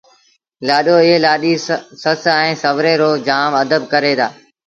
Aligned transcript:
لآڏو 0.67 0.95
ائيٚݩ 1.03 1.21
لآڏيٚ 1.23 1.61
سس 2.01 2.23
ائيٚݩ 2.41 2.59
سُوري 2.61 2.93
رو 3.01 3.11
جآم 3.27 3.51
ادب 3.63 3.81
ڪريݩ 3.93 4.17
دآ 4.19 4.27